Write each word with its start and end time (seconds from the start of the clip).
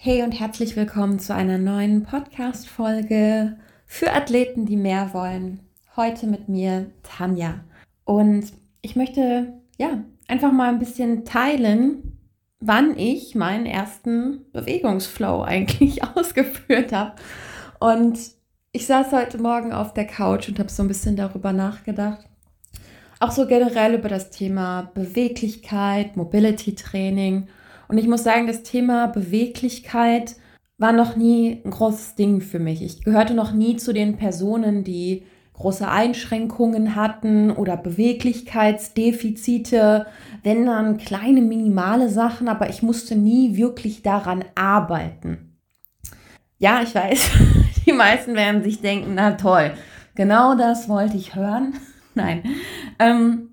Hey 0.00 0.22
und 0.22 0.30
herzlich 0.30 0.76
willkommen 0.76 1.18
zu 1.18 1.34
einer 1.34 1.58
neuen 1.58 2.04
Podcast-Folge 2.04 3.56
für 3.84 4.12
Athleten, 4.12 4.64
die 4.64 4.76
mehr 4.76 5.12
wollen. 5.12 5.58
Heute 5.96 6.28
mit 6.28 6.48
mir 6.48 6.92
Tanja. 7.02 7.64
Und 8.04 8.44
ich 8.80 8.94
möchte 8.94 9.54
ja 9.76 10.04
einfach 10.28 10.52
mal 10.52 10.68
ein 10.68 10.78
bisschen 10.78 11.24
teilen, 11.24 12.16
wann 12.60 12.96
ich 12.96 13.34
meinen 13.34 13.66
ersten 13.66 14.44
Bewegungsflow 14.52 15.42
eigentlich 15.46 16.04
ausgeführt 16.04 16.92
habe. 16.92 17.16
Und 17.80 18.20
ich 18.70 18.86
saß 18.86 19.10
heute 19.10 19.38
Morgen 19.38 19.72
auf 19.72 19.94
der 19.94 20.06
Couch 20.06 20.48
und 20.48 20.60
habe 20.60 20.70
so 20.70 20.84
ein 20.84 20.88
bisschen 20.88 21.16
darüber 21.16 21.52
nachgedacht. 21.52 22.24
Auch 23.18 23.32
so 23.32 23.48
generell 23.48 23.94
über 23.94 24.08
das 24.08 24.30
Thema 24.30 24.92
Beweglichkeit, 24.94 26.16
Mobility 26.16 26.76
Training 26.76 27.48
und 27.88 27.98
ich 27.98 28.06
muss 28.06 28.24
sagen, 28.24 28.46
das 28.46 28.62
Thema 28.62 29.06
Beweglichkeit 29.06 30.36
war 30.76 30.92
noch 30.92 31.16
nie 31.16 31.62
ein 31.64 31.70
großes 31.70 32.14
Ding 32.14 32.40
für 32.40 32.58
mich. 32.58 32.82
Ich 32.82 33.02
gehörte 33.02 33.34
noch 33.34 33.52
nie 33.52 33.76
zu 33.76 33.92
den 33.92 34.16
Personen, 34.16 34.84
die 34.84 35.24
große 35.54 35.88
Einschränkungen 35.88 36.94
hatten 36.94 37.50
oder 37.50 37.76
Beweglichkeitsdefizite, 37.76 40.06
wenn 40.44 40.66
dann 40.66 40.98
kleine 40.98 41.42
minimale 41.42 42.08
Sachen, 42.08 42.48
aber 42.48 42.70
ich 42.70 42.82
musste 42.82 43.16
nie 43.16 43.56
wirklich 43.56 44.02
daran 44.02 44.44
arbeiten. 44.54 45.56
Ja, 46.58 46.80
ich 46.82 46.94
weiß, 46.94 47.30
die 47.86 47.92
meisten 47.92 48.36
werden 48.36 48.62
sich 48.62 48.80
denken, 48.80 49.14
na 49.16 49.32
toll, 49.32 49.72
genau 50.14 50.54
das 50.54 50.88
wollte 50.88 51.16
ich 51.16 51.34
hören. 51.34 51.74
Nein. 52.14 52.44
Ähm, 53.00 53.48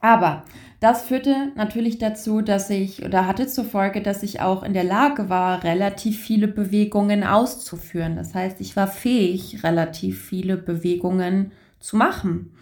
aber 0.00 0.44
das 0.80 1.02
führte 1.02 1.52
natürlich 1.56 1.98
dazu, 1.98 2.40
dass 2.40 2.70
ich 2.70 3.04
oder 3.04 3.26
hatte 3.26 3.48
zur 3.48 3.64
Folge, 3.64 4.00
dass 4.00 4.22
ich 4.22 4.40
auch 4.40 4.62
in 4.62 4.74
der 4.74 4.84
Lage 4.84 5.28
war, 5.28 5.64
relativ 5.64 6.20
viele 6.20 6.46
Bewegungen 6.46 7.24
auszuführen. 7.24 8.14
Das 8.14 8.34
heißt, 8.34 8.60
ich 8.60 8.76
war 8.76 8.86
fähig, 8.86 9.64
relativ 9.64 10.22
viele 10.22 10.56
Bewegungen 10.56 11.50
zu 11.80 11.96
machen. 11.96 12.52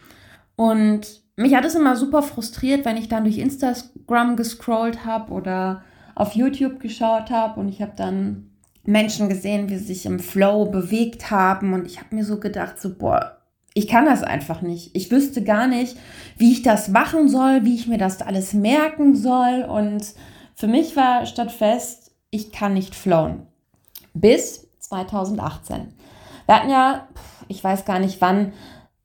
Und 0.57 1.23
mich 1.37 1.55
hat 1.55 1.67
es 1.67 1.75
immer 1.75 1.97
super 1.97 2.23
frustriert, 2.23 2.87
wenn 2.87 2.97
ich 2.97 3.09
dann 3.09 3.25
durch 3.25 3.37
Instagram 3.37 4.37
gescrollt 4.37 5.05
habe 5.05 5.33
oder 5.33 5.83
auf 6.15 6.33
YouTube 6.33 6.81
geschaut 6.81 7.31
habe 7.31 7.61
und 7.61 7.69
ich 7.69 7.83
habe 7.83 7.93
dann 7.95 8.51
Menschen 8.85 9.29
gesehen, 9.29 9.69
wie 9.69 9.77
sie 9.77 9.85
sich 9.85 10.07
im 10.07 10.19
Flow 10.19 10.65
bewegt 10.65 11.31
haben 11.31 11.75
und 11.75 11.85
ich 11.85 11.99
habe 11.99 12.15
mir 12.15 12.25
so 12.25 12.41
gedacht, 12.41 12.81
so 12.81 12.95
boah, 12.95 13.36
ich 13.77 13.89
kann 13.89 14.07
das 14.07 14.23
einfach 14.23 14.63
nicht. 14.63 14.97
Ich 14.97 15.11
wüsste 15.11 15.45
gar 15.45 15.67
nicht, 15.67 15.99
wie 16.39 16.51
ich 16.51 16.63
das 16.63 16.89
machen 16.89 17.29
soll, 17.29 17.67
wie 17.67 17.75
ich 17.75 17.87
mir 17.87 17.99
das 17.99 18.23
alles 18.23 18.55
merken 18.55 19.15
soll. 19.15 19.67
Und 19.69 20.15
für 20.55 20.67
mich 20.67 20.97
war 20.97 21.27
statt 21.27 21.53
fest, 21.53 22.11
ich 22.31 22.53
kann 22.53 22.73
nicht 22.73 22.95
flowen. 22.95 23.43
Bis 24.15 24.67
2018. 24.79 25.93
Wir 26.47 26.55
hatten 26.55 26.71
ja, 26.71 27.07
ich 27.49 27.63
weiß 27.63 27.85
gar 27.85 27.99
nicht 27.99 28.23
wann, 28.23 28.55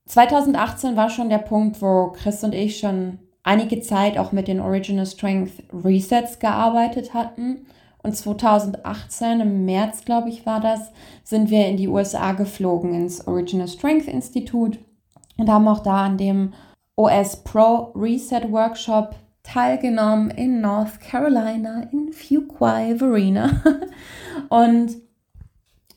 2018 0.05 0.95
war 0.95 1.09
schon 1.09 1.30
der 1.30 1.39
Punkt, 1.39 1.81
wo 1.81 2.13
Chris 2.13 2.41
und 2.41 2.56
ich 2.56 2.80
schon 2.80 3.19
einige 3.44 3.81
Zeit 3.81 4.17
auch 4.17 4.31
mit 4.31 4.47
den 4.47 4.61
Original 4.61 5.06
Strength 5.06 5.52
Resets 5.73 6.39
gearbeitet 6.39 7.13
hatten. 7.13 7.66
Und 8.03 8.16
2018, 8.16 9.41
im 9.41 9.66
März, 9.66 10.05
glaube 10.05 10.30
ich, 10.30 10.45
war 10.45 10.59
das, 10.59 10.91
sind 11.23 11.49
wir 11.49 11.67
in 11.67 11.77
die 11.77 11.88
USA 11.88 12.31
geflogen, 12.31 12.94
ins 12.94 13.27
Original 13.27 13.67
Strength 13.67 14.07
Institute 14.07 14.80
und 15.38 15.49
haben 15.49 15.67
auch 15.67 15.80
da 15.80 16.05
an 16.05 16.17
dem 16.17 16.53
OS 16.95 17.44
Pro 17.44 17.91
Reset 17.95 18.52
Workshop 18.52 19.16
teilgenommen 19.44 20.29
in 20.31 20.61
North 20.61 20.99
Carolina, 20.99 21.83
in 21.91 22.11
Fuquay, 22.11 22.97
Verena. 22.97 23.61
und 24.49 24.97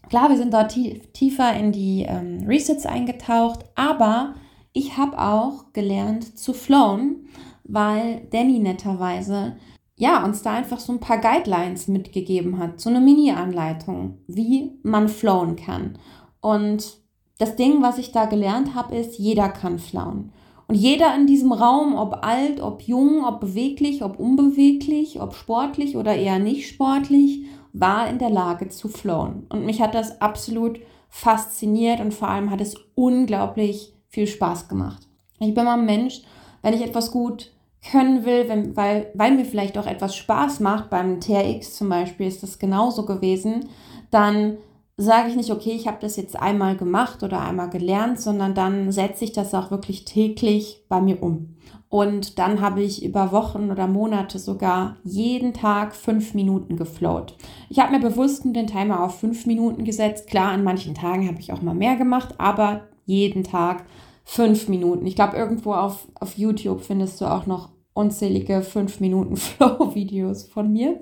klar, 0.09 0.31
wir 0.31 0.37
sind 0.37 0.53
dort 0.53 0.73
tief, 0.73 1.13
tiefer 1.13 1.55
in 1.55 1.73
die 1.73 2.05
ähm, 2.09 2.45
Resets 2.47 2.87
eingetaucht, 2.87 3.65
aber 3.75 4.35
ich 4.73 4.97
habe 4.97 5.19
auch 5.19 5.73
gelernt 5.73 6.39
zu 6.39 6.53
flown, 6.53 7.29
weil 7.65 8.27
Danny 8.31 8.59
netterweise 8.59 9.57
ja, 9.97 10.25
uns 10.25 10.43
da 10.43 10.53
einfach 10.53 10.81
so 10.81 10.93
ein 10.93 11.01
paar 11.01 11.19
Guidelines 11.19 11.89
mitgegeben 11.89 12.59
hat, 12.59 12.81
so 12.81 12.91
eine 12.91 13.01
Mini-Anleitung, 13.01 14.19
wie 14.27 14.73
man 14.83 15.09
flowen 15.09 15.57
kann. 15.57 15.99
Und 16.41 16.99
das 17.39 17.57
Ding, 17.57 17.83
was 17.83 17.99
ich 17.99 18.13
da 18.13 18.27
gelernt 18.27 18.75
habe, 18.75 18.97
ist, 18.97 19.19
jeder 19.19 19.49
kann 19.49 19.79
flowen. 19.79 20.33
Und 20.67 20.77
jeder 20.77 21.15
in 21.15 21.27
diesem 21.27 21.53
Raum, 21.53 21.95
ob 21.95 22.25
alt, 22.25 22.61
ob 22.61 22.83
jung, 22.83 23.25
ob 23.25 23.41
beweglich, 23.41 24.03
ob 24.03 24.19
unbeweglich, 24.19 25.21
ob 25.21 25.35
sportlich 25.35 25.97
oder 25.97 26.17
eher 26.17 26.39
nicht 26.39 26.69
sportlich, 26.69 27.45
war 27.73 28.09
in 28.09 28.19
der 28.19 28.31
Lage 28.31 28.69
zu 28.69 28.89
flowen. 28.89 29.47
Und 29.51 29.67
mich 29.67 29.83
hat 29.83 29.95
das 29.95 30.21
absolut 30.21 30.81
fasziniert 31.09 32.01
und 32.01 32.15
vor 32.15 32.29
allem 32.29 32.51
hat 32.51 32.61
es 32.61 32.77
unglaublich 32.95 33.95
viel 34.09 34.27
Spaß 34.27 34.69
gemacht. 34.69 35.07
Ich 35.39 35.55
bin 35.55 35.65
mal 35.65 35.79
ein 35.79 35.85
Mensch, 35.85 36.23
wenn 36.63 36.75
ich 36.75 36.83
etwas 36.83 37.11
gut 37.11 37.54
können 37.91 38.25
will, 38.25 38.49
wenn, 38.49 38.77
weil, 38.77 39.11
weil 39.15 39.37
mir 39.37 39.45
vielleicht 39.45 39.77
auch 39.79 39.87
etwas 39.87 40.17
Spaß 40.17 40.61
macht, 40.61 40.91
beim 40.91 41.21
TRX 41.21 41.75
zum 41.77 41.89
Beispiel 41.89 42.27
ist 42.27 42.43
das 42.43 42.59
genauso 42.59 43.05
gewesen, 43.05 43.69
dann 44.11 44.59
sage 44.97 45.29
ich 45.29 45.37
nicht, 45.37 45.51
okay, 45.51 45.73
ich 45.73 45.89
habe 45.89 45.99
das 46.01 46.17
jetzt 46.17 46.39
einmal 46.41 46.77
gemacht 46.77 47.23
oder 47.23 47.41
einmal 47.41 47.69
gelernt, 47.69 48.21
sondern 48.21 48.55
dann 48.55 48.93
setze 48.93 49.25
ich 49.25 49.33
das 49.33 49.53
auch 49.55 49.71
wirklich 49.71 50.05
täglich 50.05 50.85
bei 50.89 51.01
mir 51.01 51.23
um. 51.23 51.57
Und 51.89 52.39
dann 52.39 52.61
habe 52.61 52.83
ich 52.83 53.05
über 53.05 53.31
Wochen 53.31 53.71
oder 53.71 53.87
Monate 53.87 54.39
sogar 54.39 54.97
jeden 55.05 55.53
Tag 55.53 55.95
fünf 55.95 56.35
Minuten 56.35 56.77
geflowt. 56.77 57.37
Ich 57.69 57.79
habe 57.79 57.93
mir 57.93 58.01
bewusst 58.01 58.45
den 58.45 58.67
Timer 58.67 59.03
auf 59.03 59.21
fünf 59.21 59.47
Minuten 59.47 59.85
gesetzt. 59.85 60.27
Klar, 60.29 60.51
an 60.51 60.65
manchen 60.65 60.95
Tagen 60.95 61.29
habe 61.29 61.39
ich 61.39 61.53
auch 61.53 61.63
mal 61.63 61.75
mehr 61.75 61.97
gemacht, 61.97 62.35
aber 62.39 62.83
jeden 63.05 63.45
Tag 63.45 63.85
fünf 64.25 64.69
Minuten. 64.69 65.07
Ich 65.07 65.15
glaube, 65.15 65.37
irgendwo 65.37 65.75
auf, 65.75 66.09
auf 66.19 66.37
YouTube 66.37 66.81
findest 66.83 67.21
du 67.21 67.27
auch 67.27 67.47
noch 67.47 67.69
unzählige 67.95 68.63
5 68.63 69.01
Minuten 69.01 69.37
Flow-Videos 69.37 70.45
von 70.45 70.73
mir. 70.73 71.01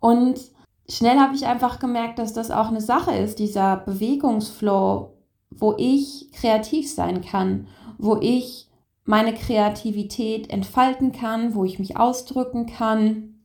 Und 0.00 0.40
schnell 0.88 1.18
habe 1.18 1.34
ich 1.34 1.46
einfach 1.46 1.78
gemerkt, 1.78 2.18
dass 2.18 2.32
das 2.32 2.50
auch 2.50 2.68
eine 2.68 2.80
Sache 2.80 3.12
ist, 3.12 3.38
dieser 3.38 3.76
Bewegungsflow, 3.76 5.12
wo 5.50 5.74
ich 5.76 6.30
kreativ 6.32 6.90
sein 6.90 7.20
kann, 7.20 7.68
wo 7.98 8.16
ich 8.20 8.68
meine 9.04 9.34
Kreativität 9.34 10.50
entfalten 10.50 11.12
kann, 11.12 11.54
wo 11.54 11.64
ich 11.64 11.78
mich 11.78 11.96
ausdrücken 11.96 12.66
kann, 12.66 13.44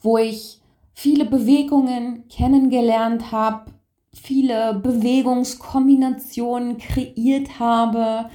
wo 0.00 0.18
ich 0.18 0.60
viele 0.94 1.26
Bewegungen 1.26 2.26
kennengelernt 2.28 3.30
habe, 3.30 3.72
viele 4.14 4.74
Bewegungskombinationen 4.74 6.78
kreiert 6.78 7.58
habe, 7.58 8.30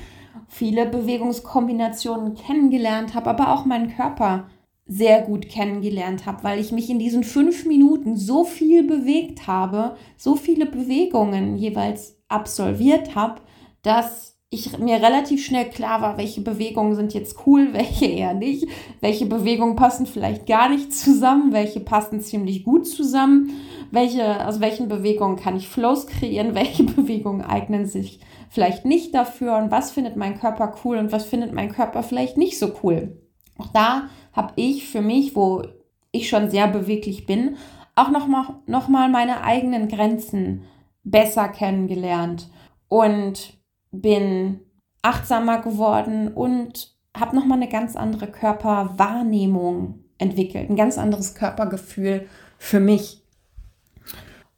viele 0.51 0.85
Bewegungskombinationen 0.85 2.35
kennengelernt 2.35 3.16
habe, 3.16 3.29
aber 3.29 3.53
auch 3.53 3.66
meinen 3.66 3.95
Körper 3.95 4.50
sehr 4.85 5.22
gut 5.22 5.47
kennengelernt 5.47 6.25
habe, 6.25 6.44
weil 6.44 6.59
ich 6.59 6.73
mich 6.73 6.89
in 6.89 7.00
diesen 7.00 7.23
fünf 7.23 7.66
Minuten 7.66 8.17
so 8.17 8.44
viel 8.44 8.84
bewegt 8.84 9.47
habe, 9.47 9.95
so 10.17 10.35
viele 10.35 10.66
Bewegungen 10.66 11.56
jeweils 11.57 12.22
absolviert 12.28 13.16
habe, 13.16 13.41
dass 13.81 14.31
ich 14.53 14.78
mir 14.78 15.01
relativ 15.01 15.45
schnell 15.45 15.69
klar 15.69 16.01
war, 16.01 16.17
welche 16.17 16.41
Bewegungen 16.41 16.94
sind 16.94 17.13
jetzt 17.13 17.47
cool, 17.47 17.69
welche 17.72 18.06
eher 18.06 18.34
nicht, 18.34 18.67
welche 19.00 19.25
Bewegungen 19.25 19.75
passen 19.75 20.06
vielleicht 20.06 20.45
gar 20.45 20.69
nicht 20.69 20.94
zusammen, 20.94 21.53
welche 21.53 21.79
passen 21.79 22.22
ziemlich 22.22 22.63
gut 22.63 22.85
zusammen, 22.85 23.51
welche, 23.91 24.45
aus 24.45 24.59
welchen 24.59 24.89
Bewegungen 24.89 25.38
kann 25.38 25.56
ich 25.56 25.69
Flows 25.69 26.06
kreieren, 26.06 26.53
welche 26.56 26.84
Bewegungen 26.84 27.41
eignen 27.41 27.88
sich 27.88 28.19
vielleicht 28.50 28.84
nicht 28.84 29.16
dafür 29.16 29.56
und 29.56 29.72
was 29.72 29.91
findet 29.91 30.17
mein 30.17 30.38
Körper 30.38 30.75
cool 30.83 30.97
und 30.97 31.13
was 31.13 31.23
findet 31.23 31.53
mein 31.53 31.72
Körper 31.72 32.03
vielleicht 32.03 32.38
nicht 32.38 32.59
so 32.59 32.73
cool. 32.83 33.18
Auch 33.57 33.68
da 33.68 34.09
habe 34.33 34.51
ich 34.57 34.88
für 34.88 35.01
mich, 35.01 35.35
wo 35.35 35.63
ich 36.12 36.28
schon 36.28 36.50
sehr 36.50 36.68
beweglich 36.68 37.25
bin, 37.25 37.56
auch 37.95 38.09
nochmal 38.09 38.59
noch 38.66 38.89
mal 38.89 39.09
meine 39.09 39.44
eigenen 39.44 39.88
Grenzen 39.88 40.63
besser 41.03 41.48
kennengelernt. 41.48 42.50
Und 42.89 43.61
bin 43.91 44.61
achtsamer 45.01 45.61
geworden 45.61 46.33
und 46.33 46.95
habe 47.15 47.35
nochmal 47.35 47.57
eine 47.57 47.69
ganz 47.69 47.95
andere 47.95 48.27
Körperwahrnehmung 48.27 50.05
entwickelt, 50.17 50.69
ein 50.69 50.75
ganz 50.75 50.97
anderes 50.97 51.35
Körpergefühl 51.35 52.27
für 52.57 52.79
mich. 52.79 53.21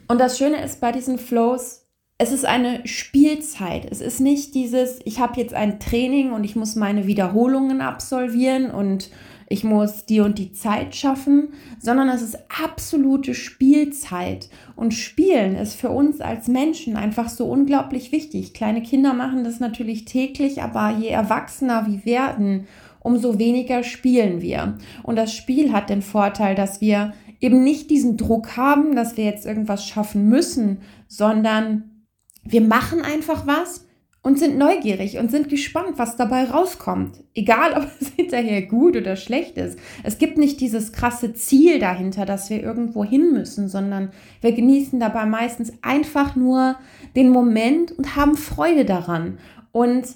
Und 0.08 0.20
das 0.20 0.38
Schöne 0.38 0.64
ist 0.64 0.82
bei 0.82 0.92
diesen 0.92 1.18
Flows, 1.18 1.84
es 2.18 2.32
ist 2.32 2.46
eine 2.46 2.86
Spielzeit. 2.88 3.86
Es 3.90 4.00
ist 4.00 4.20
nicht 4.20 4.54
dieses, 4.56 5.00
ich 5.04 5.20
habe 5.20 5.40
jetzt 5.40 5.54
ein 5.54 5.80
Training 5.80 6.32
und 6.32 6.44
ich 6.44 6.56
muss 6.56 6.76
meine 6.76 7.08
Wiederholungen 7.08 7.82
absolvieren 7.82 8.72
und 8.72 9.10
ich 9.48 9.64
muss 9.64 10.06
die 10.06 10.20
und 10.20 10.40
die 10.40 10.52
Zeit 10.54 10.96
schaffen, 10.96 11.50
sondern 11.80 12.10
es 12.10 12.22
ist 12.22 12.38
absolute 12.64 13.34
Spielzeit. 13.34 14.50
Und 14.76 14.94
Spielen 14.94 15.56
ist 15.56 15.76
für 15.76 15.90
uns 15.90 16.22
als 16.22 16.48
Menschen 16.48 16.96
einfach 16.96 17.30
so 17.30 17.46
unglaublich 17.46 18.12
wichtig. 18.12 18.54
Kleine 18.54 18.82
Kinder 18.82 19.14
machen 19.14 19.44
das 19.44 19.60
natürlich 19.60 20.06
täglich, 20.06 20.62
aber 20.62 20.98
je 20.98 21.10
erwachsener 21.10 21.88
wir 21.88 22.06
werden, 22.06 22.68
umso 23.00 23.38
weniger 23.38 23.84
spielen 23.84 24.42
wir. 24.42 24.78
Und 25.04 25.18
das 25.18 25.34
Spiel 25.34 25.74
hat 25.74 25.90
den 25.90 26.02
Vorteil, 26.02 26.56
dass 26.56 26.82
wir 26.82 27.14
eben 27.40 27.64
nicht 27.64 27.90
diesen 27.90 28.16
Druck 28.18 28.56
haben, 28.56 28.96
dass 28.96 29.18
wir 29.18 29.26
jetzt 29.26 29.46
irgendwas 29.46 29.86
schaffen 29.86 30.30
müssen, 30.30 30.80
sondern 31.08 32.06
wir 32.44 32.62
machen 32.62 33.02
einfach 33.02 33.46
was 33.46 33.86
und 34.24 34.40
sind 34.40 34.58
neugierig 34.58 35.20
und 35.20 35.30
sind 35.30 35.50
gespannt, 35.50 35.98
was 35.98 36.16
dabei 36.16 36.46
rauskommt. 36.46 37.24
Egal, 37.36 37.74
ob 37.74 37.88
es 38.00 38.08
hinterher 38.16 38.64
gut 38.64 38.96
oder 38.96 39.18
schlecht 39.18 39.58
ist. 39.58 39.78
Es 40.02 40.18
gibt 40.18 40.38
nicht 40.38 40.62
dieses 40.62 40.94
krasse 40.94 41.34
Ziel 41.34 41.78
dahinter, 41.78 42.26
dass 42.26 42.50
wir 42.50 42.64
irgendwo 42.64 43.04
hin 43.04 43.34
müssen, 43.34 43.68
sondern 43.68 44.12
wir 44.42 44.54
genießen 44.54 45.00
dabei 45.00 45.26
meistens 45.26 45.74
einfach 45.82 46.36
nur 46.36 46.78
den 47.16 47.30
Moment 47.30 47.92
und 47.92 48.16
haben 48.16 48.38
Freude 48.38 48.86
daran 48.86 49.40
und 49.72 50.08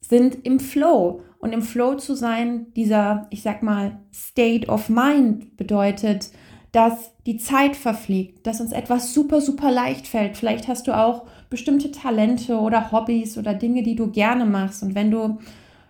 sind 0.00 0.46
im 0.46 0.60
Flow. 0.60 1.22
Und 1.38 1.52
im 1.52 1.62
Flow 1.62 1.94
zu 1.96 2.14
sein, 2.14 2.72
dieser, 2.74 3.26
ich 3.30 3.42
sag 3.42 3.62
mal, 3.62 3.98
State 4.12 4.68
of 4.68 4.88
Mind 4.88 5.56
bedeutet, 5.56 6.30
dass 6.72 7.12
die 7.26 7.36
Zeit 7.36 7.74
verfliegt, 7.74 8.46
dass 8.46 8.60
uns 8.60 8.72
etwas 8.72 9.12
super, 9.12 9.40
super 9.40 9.70
leicht 9.70 10.06
fällt. 10.06 10.36
Vielleicht 10.36 10.68
hast 10.68 10.86
du 10.86 10.96
auch 10.96 11.26
bestimmte 11.50 11.90
Talente 11.90 12.58
oder 12.58 12.92
Hobbys 12.92 13.38
oder 13.38 13.54
Dinge, 13.54 13.82
die 13.82 13.96
du 13.96 14.10
gerne 14.10 14.44
machst. 14.44 14.82
Und 14.82 14.94
wenn 14.94 15.10
du 15.10 15.38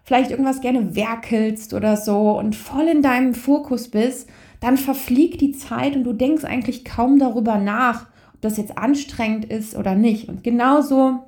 vielleicht 0.04 0.30
irgendwas 0.30 0.60
gerne 0.60 0.94
werkelst 0.94 1.74
oder 1.74 1.96
so 1.96 2.38
und 2.38 2.54
voll 2.54 2.88
in 2.88 3.02
deinem 3.02 3.34
Fokus 3.34 3.88
bist, 3.88 4.28
dann 4.60 4.76
verfliegt 4.76 5.40
die 5.40 5.52
Zeit 5.52 5.96
und 5.96 6.04
du 6.04 6.12
denkst 6.12 6.44
eigentlich 6.44 6.84
kaum 6.84 7.18
darüber 7.18 7.58
nach, 7.58 8.06
ob 8.34 8.40
das 8.40 8.56
jetzt 8.56 8.78
anstrengend 8.78 9.44
ist 9.44 9.76
oder 9.76 9.94
nicht. 9.94 10.28
Und 10.28 10.44
genauso 10.44 11.24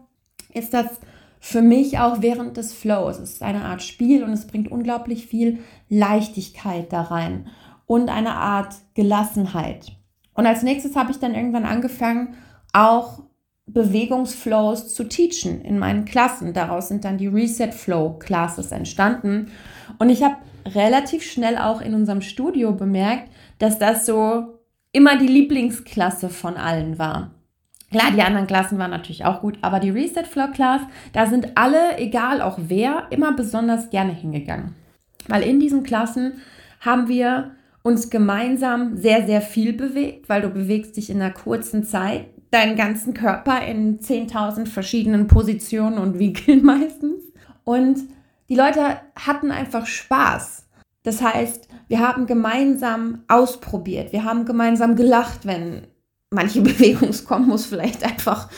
ist 0.52 0.74
das 0.74 0.86
für 1.40 1.62
mich 1.62 1.98
auch 1.98 2.22
während 2.22 2.56
des 2.56 2.72
Flows. 2.72 3.18
Es 3.18 3.34
ist 3.34 3.42
eine 3.42 3.64
Art 3.64 3.82
Spiel 3.82 4.24
und 4.24 4.32
es 4.32 4.46
bringt 4.46 4.70
unglaublich 4.70 5.26
viel 5.26 5.58
Leichtigkeit 5.88 6.92
da 6.92 7.02
rein 7.02 7.48
und 7.86 8.08
eine 8.08 8.34
Art 8.34 8.74
Gelassenheit. 8.94 9.92
Und 10.34 10.46
als 10.46 10.62
nächstes 10.62 10.94
habe 10.94 11.10
ich 11.10 11.18
dann 11.18 11.34
irgendwann 11.34 11.64
angefangen, 11.64 12.34
auch 12.72 13.22
Bewegungsflows 13.68 14.94
zu 14.94 15.04
teachen 15.04 15.60
in 15.62 15.78
meinen 15.78 16.04
Klassen. 16.04 16.52
Daraus 16.52 16.88
sind 16.88 17.04
dann 17.04 17.18
die 17.18 17.26
Reset 17.26 17.72
Flow 17.72 18.16
Classes 18.18 18.72
entstanden. 18.72 19.50
Und 19.98 20.10
ich 20.10 20.22
habe 20.22 20.36
relativ 20.66 21.22
schnell 21.22 21.58
auch 21.58 21.80
in 21.80 21.94
unserem 21.94 22.20
Studio 22.20 22.72
bemerkt, 22.72 23.30
dass 23.58 23.78
das 23.78 24.06
so 24.06 24.58
immer 24.92 25.18
die 25.18 25.26
Lieblingsklasse 25.26 26.28
von 26.28 26.56
allen 26.56 26.98
war. 26.98 27.32
Klar, 27.90 28.10
die 28.14 28.22
anderen 28.22 28.46
Klassen 28.46 28.78
waren 28.78 28.90
natürlich 28.90 29.24
auch 29.24 29.40
gut, 29.40 29.58
aber 29.62 29.80
die 29.80 29.90
Reset 29.90 30.24
Flow 30.24 30.48
Class, 30.52 30.82
da 31.14 31.26
sind 31.26 31.56
alle, 31.56 31.96
egal 31.98 32.42
auch 32.42 32.58
wer, 32.60 33.06
immer 33.10 33.32
besonders 33.32 33.88
gerne 33.88 34.12
hingegangen. 34.12 34.74
Weil 35.26 35.42
in 35.42 35.58
diesen 35.58 35.84
Klassen 35.84 36.40
haben 36.80 37.08
wir 37.08 37.52
uns 37.82 38.10
gemeinsam 38.10 38.96
sehr, 38.96 39.26
sehr 39.26 39.40
viel 39.40 39.72
bewegt, 39.72 40.28
weil 40.28 40.42
du 40.42 40.50
bewegst 40.50 40.96
dich 40.96 41.08
in 41.08 41.22
einer 41.22 41.32
kurzen 41.32 41.84
Zeit 41.84 42.26
deinen 42.50 42.76
ganzen 42.76 43.14
Körper 43.14 43.64
in 43.64 44.00
10.000 44.00 44.66
verschiedenen 44.66 45.26
Positionen 45.26 45.98
und 45.98 46.18
Winkeln 46.18 46.62
meistens. 46.64 47.22
Und 47.64 48.00
die 48.48 48.54
Leute 48.54 48.98
hatten 49.14 49.50
einfach 49.50 49.86
Spaß. 49.86 50.66
Das 51.02 51.22
heißt, 51.22 51.68
wir 51.88 52.00
haben 52.00 52.26
gemeinsam 52.26 53.22
ausprobiert, 53.28 54.12
wir 54.12 54.24
haben 54.24 54.44
gemeinsam 54.44 54.96
gelacht, 54.96 55.46
wenn 55.46 55.86
manche 56.30 56.60
Bewegungskombos 56.62 57.66
vielleicht 57.66 58.04
einfach 58.04 58.48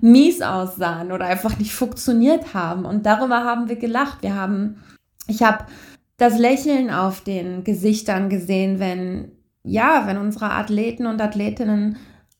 mies 0.00 0.42
aussahen 0.42 1.12
oder 1.12 1.26
einfach 1.26 1.58
nicht 1.58 1.72
funktioniert 1.72 2.54
haben. 2.54 2.84
Und 2.84 3.04
darüber 3.04 3.44
haben 3.44 3.68
wir 3.68 3.76
gelacht. 3.76 4.22
Wir 4.22 4.34
haben, 4.34 4.82
ich 5.26 5.42
habe 5.42 5.64
das 6.18 6.38
Lächeln 6.38 6.90
auf 6.90 7.22
den 7.22 7.64
Gesichtern 7.64 8.28
gesehen, 8.28 8.78
wenn, 8.78 9.32
ja, 9.64 10.06
wenn 10.06 10.18
unsere 10.18 10.50
Athleten 10.50 11.06
und 11.06 11.20
Athletinnen 11.20 11.96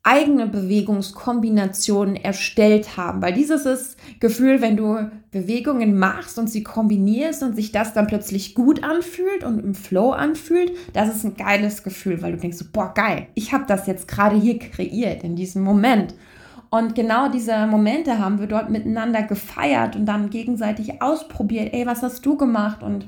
eigene 0.08 0.46
Bewegungskombinationen 0.46 2.16
erstellt 2.16 2.96
haben. 2.96 3.20
Weil 3.20 3.34
dieses 3.34 3.66
ist 3.66 3.98
Gefühl, 4.20 4.62
wenn 4.62 4.78
du 4.78 5.10
Bewegungen 5.30 5.98
machst 5.98 6.38
und 6.38 6.48
sie 6.48 6.62
kombinierst 6.62 7.42
und 7.42 7.54
sich 7.54 7.72
das 7.72 7.92
dann 7.92 8.06
plötzlich 8.06 8.54
gut 8.54 8.82
anfühlt 8.82 9.44
und 9.44 9.58
im 9.58 9.74
Flow 9.74 10.12
anfühlt, 10.12 10.72
das 10.94 11.14
ist 11.14 11.24
ein 11.24 11.36
geiles 11.36 11.82
Gefühl, 11.82 12.22
weil 12.22 12.32
du 12.32 12.38
denkst, 12.38 12.58
boah, 12.72 12.94
geil, 12.94 13.26
ich 13.34 13.52
habe 13.52 13.64
das 13.68 13.86
jetzt 13.86 14.08
gerade 14.08 14.36
hier 14.36 14.58
kreiert 14.58 15.24
in 15.24 15.36
diesem 15.36 15.62
Moment. 15.62 16.14
Und 16.70 16.94
genau 16.94 17.28
diese 17.28 17.66
Momente 17.66 18.18
haben 18.18 18.40
wir 18.40 18.46
dort 18.46 18.70
miteinander 18.70 19.22
gefeiert 19.22 19.94
und 19.94 20.06
dann 20.06 20.30
gegenseitig 20.30 21.02
ausprobiert. 21.02 21.74
Ey, 21.74 21.86
was 21.86 22.02
hast 22.02 22.24
du 22.24 22.36
gemacht? 22.36 22.82
Und 22.82 23.06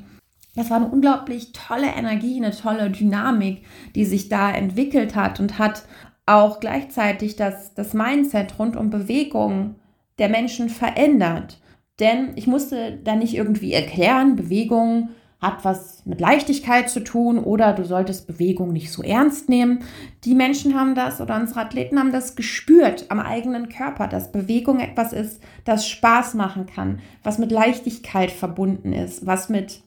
das 0.55 0.69
war 0.69 0.79
eine 0.79 0.88
unglaublich 0.88 1.53
tolle 1.53 1.87
Energie, 1.87 2.37
eine 2.37 2.55
tolle 2.55 2.91
Dynamik, 2.91 3.64
die 3.94 4.05
sich 4.05 4.29
da 4.29 4.50
entwickelt 4.50 5.14
hat 5.14 5.41
und 5.41 5.58
hat 5.58 5.85
auch 6.31 6.61
gleichzeitig 6.61 7.37
das, 7.37 7.75
das 7.75 7.94
Mindset 7.94 8.59
rund 8.59 8.77
um 8.77 8.91
Bewegung 8.91 9.77
der 10.19 10.29
Menschen 10.29 10.69
verändert. 10.69 11.61
Denn 11.99 12.32
ich 12.37 12.47
musste 12.47 12.99
da 13.03 13.15
nicht 13.15 13.35
irgendwie 13.35 13.73
erklären, 13.73 14.37
Bewegung 14.37 15.11
hat 15.41 15.65
was 15.65 16.05
mit 16.05 16.21
Leichtigkeit 16.21 16.91
zu 16.91 17.00
tun 17.00 17.38
oder 17.38 17.73
du 17.73 17.85
solltest 17.85 18.27
Bewegung 18.27 18.73
nicht 18.73 18.93
so 18.93 19.03
ernst 19.03 19.49
nehmen. 19.49 19.81
Die 20.25 20.35
Menschen 20.35 20.79
haben 20.79 20.94
das 20.94 21.21
oder 21.21 21.37
unsere 21.37 21.61
Athleten 21.61 21.99
haben 21.99 22.12
das 22.12 22.37
gespürt 22.37 23.06
am 23.09 23.21
eigenen 23.21 23.71
Körper, 23.71 24.06
dass 24.06 24.32
Bewegung 24.32 24.81
etwas 24.81 25.15
ist, 25.15 25.41
das 25.65 25.88
Spaß 25.88 26.35
machen 26.35 26.67
kann, 26.67 27.00
was 27.23 27.38
mit 27.38 27.50
Leichtigkeit 27.50 28.31
verbunden 28.31 28.93
ist, 28.93 29.25
was 29.27 29.49
mit 29.49 29.82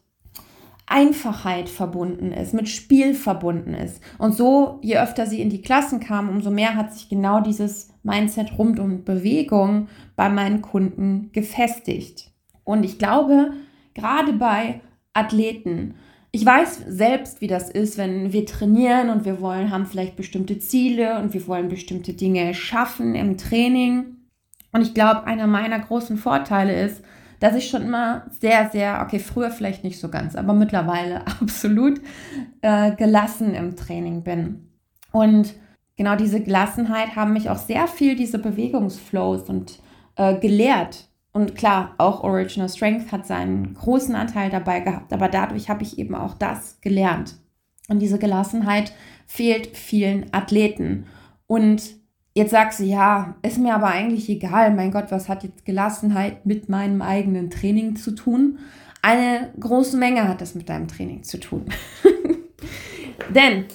Einfachheit 0.94 1.70
verbunden 1.70 2.32
ist, 2.32 2.54
mit 2.54 2.70
Spiel 2.70 3.16
verbunden 3.16 3.74
ist. 3.74 4.00
Und 4.20 4.36
so, 4.36 4.78
je 4.84 5.00
öfter 5.00 5.26
sie 5.26 5.42
in 5.42 5.50
die 5.50 5.64
Klassen 5.64 6.00
kamen, 6.00 6.30
umso 6.30 6.52
mehr 6.52 6.76
hat 6.76 6.94
sich 6.94 7.10
genau 7.10 7.42
dieses 7.42 7.90
Mindset 8.04 8.60
rund 8.60 8.80
um 8.80 9.04
Bewegung 9.04 9.88
bei 10.16 10.30
meinen 10.30 10.62
Kunden 10.62 11.32
gefestigt. 11.34 12.32
Und 12.64 12.84
ich 12.84 13.00
glaube, 13.00 13.54
gerade 13.96 14.34
bei 14.34 14.82
Athleten, 15.14 15.96
ich 16.32 16.46
weiß 16.46 16.84
selbst, 16.88 17.42
wie 17.42 17.48
das 17.48 17.72
ist, 17.72 17.98
wenn 17.98 18.32
wir 18.32 18.46
trainieren 18.46 19.10
und 19.10 19.26
wir 19.26 19.42
wollen, 19.42 19.72
haben 19.72 19.88
vielleicht 19.88 20.16
bestimmte 20.16 20.60
Ziele 20.60 21.20
und 21.20 21.34
wir 21.34 21.48
wollen 21.48 21.70
bestimmte 21.70 22.14
Dinge 22.14 22.54
schaffen 22.54 23.16
im 23.16 23.38
Training. 23.38 24.18
Und 24.72 24.82
ich 24.82 24.94
glaube, 24.94 25.24
einer 25.24 25.48
meiner 25.48 25.80
großen 25.80 26.18
Vorteile 26.18 26.80
ist, 26.80 27.04
dass 27.44 27.56
ich 27.56 27.70
schon 27.70 27.82
immer 27.82 28.24
sehr, 28.40 28.70
sehr, 28.70 29.02
okay, 29.04 29.20
früher 29.20 29.52
vielleicht 29.52 29.84
nicht 29.84 30.00
so 30.00 30.08
ganz, 30.08 30.38
aber 30.38 30.54
mittlerweile 30.54 31.28
absolut 31.42 32.00
äh, 32.62 32.96
gelassen 32.96 33.54
im 33.54 33.76
Training 33.76 34.24
bin. 34.24 34.70
Und 35.12 35.54
genau 35.98 36.16
diese 36.16 36.40
Gelassenheit 36.40 37.18
haben 37.18 37.34
mich 37.34 37.50
auch 37.50 37.58
sehr 37.58 37.90
viel 37.90 38.16
diese 38.16 38.40
Bewegungsflows 38.40 39.50
und 39.50 39.80
äh, 40.16 40.40
gelehrt. 40.40 41.10
Und 41.34 41.56
klar, 41.56 41.96
auch 41.98 42.24
Original 42.24 42.70
Strength 42.70 43.12
hat 43.12 43.28
seinen 43.28 43.74
großen 43.74 44.16
Anteil 44.16 44.50
dabei 44.50 44.80
gehabt, 44.80 45.12
aber 45.12 45.28
dadurch 45.28 45.68
habe 45.68 45.84
ich 45.84 46.00
eben 46.00 46.16
auch 46.16 46.36
das 46.36 46.80
gelernt. 46.80 47.36
Und 47.90 48.00
diese 48.00 48.20
Gelassenheit 48.20 48.94
fehlt 49.28 49.76
vielen 49.76 50.34
Athleten. 50.34 51.08
Und 51.48 51.84
Jetzt 52.36 52.52
sagst 52.52 52.80
du, 52.80 52.84
ja, 52.84 53.36
ist 53.44 53.60
mir 53.60 53.76
aber 53.76 53.88
eigentlich 53.88 54.28
egal, 54.28 54.74
mein 54.74 54.92
Gott, 54.92 55.12
was 55.12 55.30
hat 55.30 55.44
jetzt 55.44 55.66
Gelassenheit 55.66 56.46
mit 56.46 56.68
meinem 56.68 57.02
eigenen 57.02 57.52
Training 57.52 57.96
zu 57.96 58.16
tun? 58.16 58.58
Eine 59.04 59.54
große 59.60 59.98
Menge 59.98 60.28
hat 60.28 60.42
das 60.42 60.56
mit 60.56 60.68
deinem 60.68 60.88
Training 60.88 61.24
zu 61.24 61.40
tun. 61.40 61.66
Denn, 63.30 63.66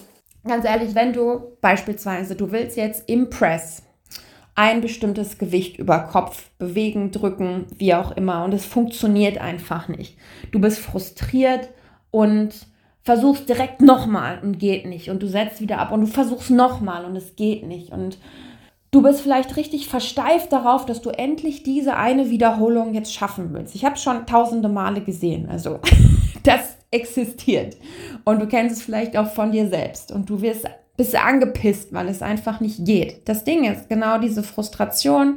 ganz 0.44 0.64
ehrlich, 0.64 0.94
wenn 0.96 1.12
du 1.12 1.56
beispielsweise, 1.60 2.34
du 2.34 2.50
willst 2.50 2.76
jetzt 2.76 3.08
im 3.08 3.30
Press 3.30 3.82
ein 4.56 4.80
bestimmtes 4.80 5.38
Gewicht 5.38 5.78
über 5.78 6.00
Kopf 6.00 6.50
bewegen, 6.58 7.12
drücken, 7.12 7.66
wie 7.76 7.94
auch 7.94 8.10
immer, 8.10 8.44
und 8.44 8.52
es 8.52 8.64
funktioniert 8.64 9.38
einfach 9.38 9.86
nicht. 9.86 10.18
Du 10.50 10.60
bist 10.60 10.80
frustriert 10.80 11.68
und 12.10 12.66
versuchst 13.08 13.48
direkt 13.48 13.80
nochmal 13.80 14.38
und 14.42 14.58
geht 14.58 14.84
nicht. 14.84 15.08
Und 15.08 15.22
du 15.22 15.28
setzt 15.28 15.62
wieder 15.62 15.78
ab 15.78 15.92
und 15.92 16.02
du 16.02 16.06
versuchst 16.06 16.50
nochmal 16.50 17.06
und 17.06 17.16
es 17.16 17.36
geht 17.36 17.66
nicht. 17.66 17.90
Und 17.90 18.18
Du 18.90 19.02
bist 19.02 19.20
vielleicht 19.20 19.56
richtig 19.56 19.86
versteift 19.86 20.50
darauf, 20.50 20.86
dass 20.86 21.02
du 21.02 21.10
endlich 21.10 21.62
diese 21.62 21.96
eine 21.96 22.30
Wiederholung 22.30 22.94
jetzt 22.94 23.12
schaffen 23.12 23.52
willst. 23.52 23.74
Ich 23.74 23.84
habe 23.84 23.98
schon 23.98 24.24
tausende 24.24 24.70
Male 24.70 25.02
gesehen. 25.02 25.46
Also 25.50 25.80
das 26.42 26.78
existiert. 26.90 27.76
Und 28.24 28.40
du 28.40 28.46
kennst 28.46 28.76
es 28.76 28.82
vielleicht 28.82 29.14
auch 29.18 29.28
von 29.28 29.52
dir 29.52 29.68
selbst. 29.68 30.10
Und 30.10 30.30
du 30.30 30.40
wirst, 30.40 30.64
bist 30.96 31.14
angepisst, 31.14 31.92
weil 31.92 32.08
es 32.08 32.22
einfach 32.22 32.60
nicht 32.60 32.86
geht. 32.86 33.28
Das 33.28 33.44
Ding 33.44 33.64
ist, 33.64 33.90
genau 33.90 34.18
diese 34.18 34.42
Frustration, 34.42 35.36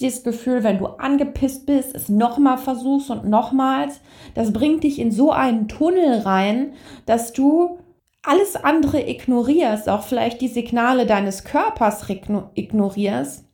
dieses 0.00 0.22
Gefühl, 0.22 0.62
wenn 0.62 0.78
du 0.78 0.86
angepisst 0.86 1.66
bist, 1.66 1.94
es 1.94 2.08
nochmal 2.08 2.58
versuchst 2.58 3.10
und 3.10 3.24
nochmals, 3.28 4.00
das 4.34 4.52
bringt 4.52 4.84
dich 4.84 4.98
in 4.98 5.10
so 5.10 5.32
einen 5.32 5.68
Tunnel 5.68 6.20
rein, 6.20 6.74
dass 7.06 7.32
du 7.32 7.78
alles 8.22 8.56
andere 8.56 9.08
ignorierst, 9.08 9.88
auch 9.88 10.02
vielleicht 10.02 10.40
die 10.40 10.48
Signale 10.48 11.06
deines 11.06 11.44
Körpers 11.44 12.06
ignorierst 12.54 13.44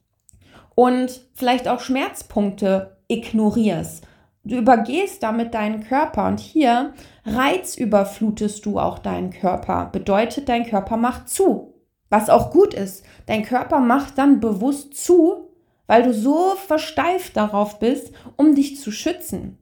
und 0.74 1.20
vielleicht 1.34 1.68
auch 1.68 1.80
Schmerzpunkte 1.80 2.96
ignorierst. 3.08 4.06
Du 4.46 4.56
übergehst 4.56 5.22
damit 5.22 5.54
deinen 5.54 5.84
Körper 5.84 6.26
und 6.26 6.40
hier 6.40 6.92
reizüberflutest 7.24 8.66
du 8.66 8.78
auch 8.78 8.98
deinen 8.98 9.30
Körper. 9.30 9.88
Bedeutet, 9.90 10.50
dein 10.50 10.66
Körper 10.66 10.98
macht 10.98 11.28
zu. 11.28 11.70
was 12.10 12.30
auch 12.30 12.50
gut 12.50 12.74
ist. 12.74 13.04
Dein 13.26 13.44
Körper 13.44 13.80
macht 13.80 14.18
dann 14.18 14.38
bewusst 14.38 14.94
zu, 14.94 15.53
weil 15.86 16.02
du 16.02 16.12
so 16.12 16.54
versteift 16.66 17.36
darauf 17.36 17.78
bist, 17.78 18.12
um 18.36 18.54
dich 18.54 18.80
zu 18.80 18.90
schützen. 18.90 19.58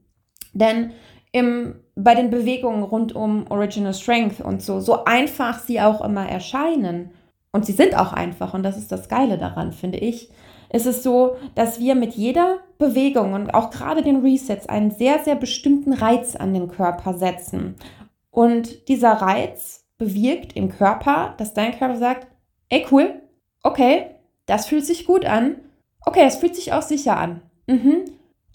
Denn 0.53 0.91
im, 1.31 1.75
bei 1.95 2.15
den 2.15 2.29
Bewegungen 2.29 2.83
rund 2.83 3.15
um 3.15 3.45
Original 3.49 3.93
Strength 3.93 4.41
und 4.41 4.61
so, 4.61 4.79
so 4.79 5.05
einfach 5.05 5.59
sie 5.59 5.81
auch 5.81 6.01
immer 6.01 6.27
erscheinen, 6.27 7.11
und 7.53 7.67
sie 7.67 7.71
sind 7.71 7.95
auch 7.95 8.13
einfach, 8.13 8.53
und 8.53 8.63
das 8.63 8.77
ist 8.77 8.91
das 8.91 9.07
Geile 9.07 9.37
daran, 9.37 9.71
finde 9.71 9.99
ich, 9.99 10.29
ist 10.71 10.87
es 10.87 11.03
so, 11.03 11.37
dass 11.53 11.79
wir 11.79 11.93
mit 11.93 12.15
jeder 12.15 12.57
Bewegung 12.79 13.33
und 13.33 13.53
auch 13.53 13.69
gerade 13.69 14.01
den 14.01 14.21
Resets 14.21 14.67
einen 14.67 14.89
sehr, 14.89 15.19
sehr 15.19 15.35
bestimmten 15.35 15.93
Reiz 15.93 16.35
an 16.35 16.53
den 16.53 16.67
Körper 16.67 17.13
setzen. 17.13 17.75
Und 18.31 18.87
dieser 18.87 19.11
Reiz 19.13 19.85
bewirkt 19.99 20.55
im 20.55 20.69
Körper, 20.69 21.35
dass 21.37 21.53
dein 21.53 21.77
Körper 21.77 21.97
sagt, 21.97 22.27
ey 22.69 22.87
cool, 22.89 23.21
okay, 23.61 24.07
das 24.47 24.65
fühlt 24.65 24.85
sich 24.85 25.05
gut 25.05 25.25
an, 25.25 25.57
okay, 26.05 26.23
es 26.25 26.35
fühlt 26.35 26.55
sich 26.55 26.73
auch 26.73 26.81
sicher 26.81 27.17
an. 27.17 27.41
Mhm. 27.67 28.05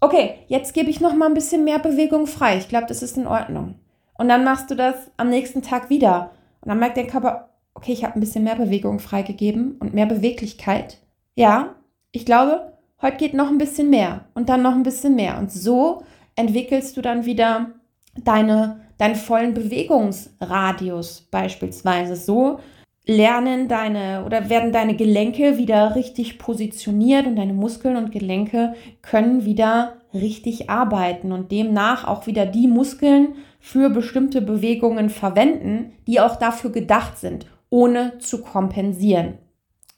Okay, 0.01 0.37
jetzt 0.47 0.75
gebe 0.75 0.91
ich 0.91 1.01
noch 1.01 1.15
mal 1.15 1.27
ein 1.27 1.35
bisschen 1.35 1.65
mehr 1.65 1.79
Bewegung 1.79 2.27
frei. 2.27 2.57
Ich 2.59 2.69
glaube, 2.69 2.87
das 2.87 3.03
ist 3.03 3.17
in 3.17 3.27
Ordnung. 3.27 3.75
Und 4.17 4.29
dann 4.29 4.45
machst 4.45 4.71
du 4.71 4.75
das 4.75 4.95
am 5.17 5.29
nächsten 5.29 5.63
Tag 5.63 5.91
wieder. 5.91 6.31
Und 6.61 6.69
dann 6.69 6.79
merkt 6.79 6.97
dein 6.97 7.09
Körper, 7.09 7.51
okay, 7.75 7.93
ich 7.93 8.05
habe 8.05 8.15
ein 8.15 8.21
bisschen 8.21 8.45
mehr 8.45 8.57
Bewegung 8.57 8.99
freigegeben 8.99 9.77
und 9.79 9.95
mehr 9.95 10.07
Beweglichkeit. 10.07 10.99
Ja, 11.35 11.77
ich 12.13 12.27
glaube, 12.27 12.73
heute 13.01 13.17
geht 13.17 13.35
noch 13.35 13.49
ein 13.49 13.59
bisschen 13.59 13.91
mehr 13.91 14.25
und 14.35 14.49
dann 14.49 14.63
noch 14.63 14.73
ein 14.73 14.83
bisschen 14.83 15.15
mehr. 15.15 15.39
Und 15.39 15.53
so 15.53 16.03
entwickelst 16.37 16.97
du 16.97 17.03
dann 17.03 17.25
wieder 17.25 17.71
deine, 18.17 18.81
deinen 18.99 19.15
vollen 19.15 19.55
Bewegungsradius 19.55 21.23
beispielsweise. 21.31 22.17
So 22.17 22.61
lernen 23.09 23.69
deine 23.69 24.25
oder 24.27 24.51
werden 24.51 24.71
deine 24.71 24.95
Gelenke 24.95 25.57
wieder 25.57 25.97
richtig 25.97 26.39
positioniert 26.39 27.27
und 27.27 27.37
deine 27.37 27.55
Muskeln 27.55 27.97
und 27.97 28.13
Gelenke 28.13 28.75
können 29.01 29.47
wieder 29.47 29.95
richtig 30.13 30.69
arbeiten 30.69 31.33
und 31.33 31.51
demnach 31.51 32.07
auch 32.07 32.27
wieder 32.27 32.45
die 32.45 32.69
Muskeln 32.69 33.35
für 33.61 33.89
bestimmte 33.89 34.43
Bewegungen 34.43 35.09
verwenden, 35.09 35.93
die 36.07 36.21
auch 36.21 36.37
dafür 36.37 36.71
gedacht 36.71 37.19
sind, 37.19 37.47
ohne 37.71 38.19
zu 38.19 38.43
kompensieren. 38.43 39.39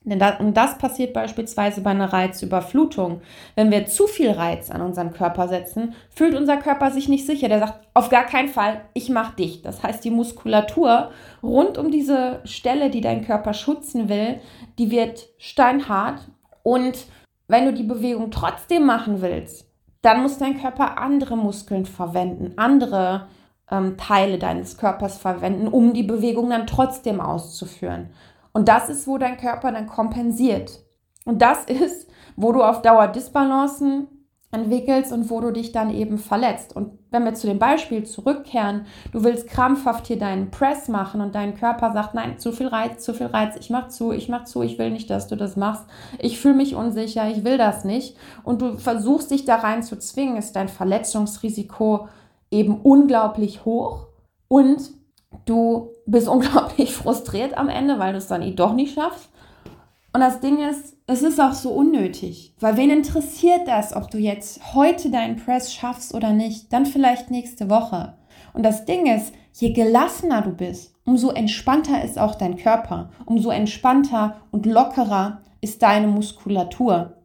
Denn 0.03 0.19
das, 0.19 0.41
und 0.41 0.57
das 0.57 0.79
passiert 0.79 1.13
beispielsweise 1.13 1.83
bei 1.83 1.91
einer 1.91 2.11
Reizüberflutung. 2.11 3.21
Wenn 3.55 3.71
wir 3.71 3.85
zu 3.85 4.07
viel 4.07 4.31
Reiz 4.31 4.71
an 4.71 4.81
unseren 4.81 5.13
Körper 5.13 5.47
setzen, 5.47 5.95
fühlt 6.09 6.35
unser 6.35 6.57
Körper 6.57 6.91
sich 6.91 7.09
nicht 7.09 7.27
sicher. 7.27 7.49
Der 7.49 7.59
sagt, 7.59 7.87
auf 7.93 8.09
gar 8.09 8.25
keinen 8.25 8.49
Fall, 8.49 8.81
ich 8.95 9.11
mach 9.11 9.35
dich. 9.35 9.61
Das 9.61 9.83
heißt, 9.83 10.03
die 10.03 10.11
Muskulatur 10.11 11.11
rund 11.43 11.77
um 11.77 11.91
diese 11.91 12.41
Stelle, 12.45 12.89
die 12.89 13.03
dein 13.03 13.27
Körper 13.27 13.53
schützen 13.53 14.09
will, 14.09 14.41
die 14.79 14.91
wird 14.91 15.29
steinhart. 15.37 16.21
Und 16.63 17.05
wenn 17.47 17.67
du 17.67 17.75
die 17.75 17.83
Bewegung 17.83 18.31
trotzdem 18.31 18.87
machen 18.87 19.21
willst, 19.21 19.67
dann 20.01 20.23
muss 20.23 20.39
dein 20.39 20.59
Körper 20.59 20.97
andere 20.97 21.37
Muskeln 21.37 21.85
verwenden, 21.85 22.55
andere 22.57 23.27
ähm, 23.71 23.99
Teile 23.99 24.39
deines 24.39 24.79
Körpers 24.79 25.19
verwenden, 25.19 25.69
um 25.69 25.93
die 25.93 26.03
Bewegung 26.03 26.49
dann 26.49 26.67
trotzdem 26.67 27.21
auszuführen. 27.21 28.09
Und 28.53 28.69
das 28.69 28.89
ist, 28.89 29.07
wo 29.07 29.19
dein 29.19 29.37
Körper 29.37 29.73
dann 29.73 29.87
kompensiert. 29.87 30.81
Und 31.25 31.43
das 31.43 31.65
ist, 31.65 32.11
wo 32.37 32.53
du 32.53 32.63
auf 32.63 32.83
Dauer 32.83 33.09
Disbalancen 33.09 34.09
entwickelst 34.53 35.13
und 35.13 35.31
wo 35.31 35.41
du 35.41 35.53
dich 35.53 35.71
dann 35.71 35.95
eben 35.95 36.19
verletzt. 36.19 36.75
Und 36.75 36.99
wenn 37.11 37.25
wir 37.25 37.35
zu 37.35 37.47
dem 37.47 37.61
Beispiel 37.61 38.05
zurückkehren, 38.05 38.87
du 39.13 39.23
willst 39.23 39.49
krampfhaft 39.49 40.09
hier 40.09 40.19
deinen 40.19 40.51
Press 40.51 40.89
machen 40.89 41.21
und 41.21 41.37
dein 41.37 41.55
Körper 41.55 41.93
sagt, 41.93 42.15
nein, 42.15 42.39
zu 42.39 42.51
viel 42.51 42.67
Reiz, 42.67 43.05
zu 43.05 43.15
viel 43.15 43.29
Reiz, 43.29 43.55
ich 43.61 43.71
mach 43.71 43.89
zu, 43.89 44.13
ich 44.13 44.29
mach 44.29 44.45
zu, 44.45 44.63
ich 44.63 44.79
will 44.79 44.91
nicht, 44.91 45.09
dass 45.09 45.29
du 45.29 45.37
das 45.37 45.57
machst, 45.57 45.85
ich 46.19 46.41
fühle 46.41 46.55
mich 46.55 46.75
unsicher, 46.75 47.29
ich 47.29 47.45
will 47.45 47.59
das 47.59 47.85
nicht. 47.85 48.17
Und 48.43 48.61
du 48.61 48.77
versuchst 48.77 49.31
dich 49.31 49.45
da 49.45 49.57
rein 49.57 49.85
zu 49.85 49.97
zwingen, 49.99 50.37
ist 50.37 50.57
dein 50.57 50.69
Verletzungsrisiko 50.69 52.09
eben 52.51 52.81
unglaublich 52.81 53.65
hoch 53.65 54.09
und 54.49 54.81
du 55.45 55.91
bist 56.07 56.29
unglaublich 56.29 56.95
frustriert 56.95 57.57
am 57.57 57.69
Ende, 57.69 57.99
weil 57.99 58.13
du 58.13 58.19
es 58.19 58.29
dann 58.29 58.43
eh 58.43 58.55
doch 58.55 58.75
nicht 58.75 58.95
schaffst. 58.95 59.31
Und 60.13 60.21
das 60.21 60.41
Ding 60.41 60.59
ist, 60.59 60.97
es 61.07 61.23
ist 61.23 61.41
auch 61.41 61.53
so 61.53 61.71
unnötig, 61.71 62.55
weil 62.59 62.77
wen 62.77 62.91
interessiert 62.91 63.67
das, 63.67 63.95
ob 63.95 64.11
du 64.11 64.19
jetzt 64.19 64.75
heute 64.75 65.09
deinen 65.11 65.37
Press 65.37 65.73
schaffst 65.73 66.15
oder 66.15 66.33
nicht, 66.33 66.73
dann 66.73 66.85
vielleicht 66.85 67.31
nächste 67.31 67.71
Woche. 67.71 68.15
Und 68.53 68.65
das 68.65 68.85
Ding 68.87 69.07
ist, 69.07 69.33
je 69.53 69.73
gelassener 69.73 70.43
du 70.43 70.51
bist, 70.51 70.95
umso 71.05 71.31
entspannter 71.31 72.03
ist 72.03 72.19
auch 72.19 72.35
dein 72.35 72.57
Körper, 72.57 73.11
umso 73.25 73.51
entspannter 73.51 74.37
und 74.51 74.67
lockerer 74.67 75.43
ist 75.61 75.83
deine 75.83 76.09
Muskulatur, 76.09 77.17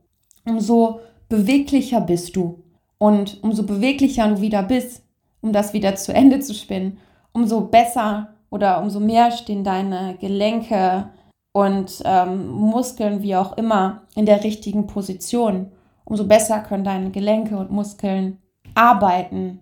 umso 0.45 0.99
beweglicher 1.27 2.01
bist 2.01 2.35
du. 2.35 2.63
Und 2.97 3.43
umso 3.43 3.63
beweglicher 3.63 4.27
du 4.27 4.41
wieder 4.41 4.63
bist, 4.63 5.03
um 5.41 5.51
das 5.53 5.73
wieder 5.73 5.95
zu 5.95 6.13
Ende 6.13 6.39
zu 6.39 6.53
spinnen, 6.53 6.99
umso 7.35 7.61
besser 7.61 8.29
oder 8.49 8.81
umso 8.81 8.99
mehr 8.99 9.29
stehen 9.31 9.63
deine 9.63 10.15
Gelenke 10.19 11.09
und 11.51 12.01
ähm, 12.05 12.47
Muskeln, 12.49 13.21
wie 13.21 13.35
auch 13.35 13.57
immer, 13.57 14.03
in 14.15 14.25
der 14.25 14.43
richtigen 14.43 14.87
Position. 14.87 15.71
Umso 16.05 16.25
besser 16.25 16.61
können 16.61 16.85
deine 16.85 17.11
Gelenke 17.11 17.57
und 17.57 17.71
Muskeln 17.71 18.39
arbeiten 18.73 19.61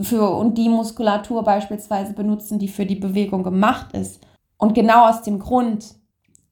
für, 0.00 0.30
und 0.30 0.58
die 0.58 0.68
Muskulatur 0.68 1.44
beispielsweise 1.44 2.14
benutzen, 2.14 2.58
die 2.58 2.68
für 2.68 2.84
die 2.84 2.96
Bewegung 2.96 3.44
gemacht 3.44 3.92
ist. 3.92 4.20
Und 4.58 4.74
genau 4.74 5.08
aus 5.08 5.22
dem 5.22 5.38
Grund 5.38 5.94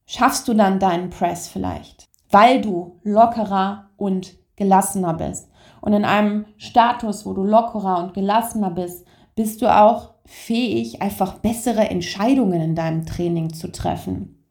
schaffst 0.05 0.47
du 0.47 0.53
dann 0.53 0.79
deinen 0.79 1.09
Press 1.09 1.49
vielleicht, 1.49 2.05
weil 2.31 2.61
du 2.61 2.99
lockerer 3.03 3.89
und 3.97 4.37
gelassener 4.55 5.13
bist. 5.13 5.49
Und 5.81 5.93
in 5.93 6.05
einem 6.05 6.45
Status, 6.57 7.25
wo 7.25 7.33
du 7.33 7.43
lockerer 7.43 7.99
und 8.03 8.13
gelassener 8.13 8.69
bist, 8.69 9.05
bist 9.35 9.61
du 9.61 9.73
auch 9.73 10.11
fähig, 10.25 11.01
einfach 11.01 11.35
bessere 11.35 11.89
Entscheidungen 11.89 12.61
in 12.61 12.75
deinem 12.75 13.05
Training 13.05 13.53
zu 13.53 13.71
treffen. 13.71 14.43